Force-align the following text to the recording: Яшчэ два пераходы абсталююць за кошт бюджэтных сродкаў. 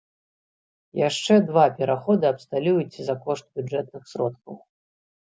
Яшчэ 1.07 1.33
два 1.51 1.67
пераходы 1.83 2.25
абсталююць 2.33 2.99
за 3.11 3.19
кошт 3.29 3.45
бюджэтных 3.55 4.03
сродкаў. 4.17 4.55